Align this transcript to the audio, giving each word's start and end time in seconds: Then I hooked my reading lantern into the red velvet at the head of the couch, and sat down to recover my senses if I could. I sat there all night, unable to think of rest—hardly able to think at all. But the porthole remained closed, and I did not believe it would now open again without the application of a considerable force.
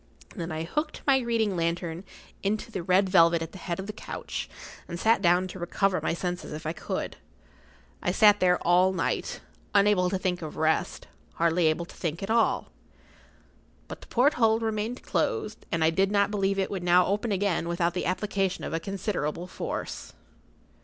Then 0.35 0.51
I 0.51 0.63
hooked 0.63 1.03
my 1.05 1.19
reading 1.19 1.55
lantern 1.55 2.03
into 2.41 2.71
the 2.71 2.81
red 2.81 3.07
velvet 3.07 3.43
at 3.43 3.51
the 3.51 3.59
head 3.59 3.79
of 3.79 3.85
the 3.85 3.93
couch, 3.93 4.49
and 4.87 4.99
sat 4.99 5.21
down 5.21 5.47
to 5.49 5.59
recover 5.59 6.01
my 6.01 6.15
senses 6.15 6.53
if 6.53 6.65
I 6.65 6.73
could. 6.73 7.17
I 8.01 8.11
sat 8.11 8.39
there 8.39 8.57
all 8.65 8.93
night, 8.93 9.41
unable 9.75 10.09
to 10.09 10.17
think 10.17 10.41
of 10.41 10.57
rest—hardly 10.57 11.67
able 11.67 11.85
to 11.85 11.95
think 11.95 12.23
at 12.23 12.31
all. 12.31 12.71
But 13.87 14.01
the 14.01 14.07
porthole 14.07 14.57
remained 14.57 15.03
closed, 15.03 15.67
and 15.71 15.83
I 15.83 15.91
did 15.91 16.09
not 16.11 16.31
believe 16.31 16.57
it 16.57 16.71
would 16.71 16.81
now 16.81 17.05
open 17.05 17.31
again 17.31 17.67
without 17.67 17.93
the 17.93 18.07
application 18.07 18.63
of 18.63 18.73
a 18.73 18.79
considerable 18.79 19.45
force. 19.45 20.13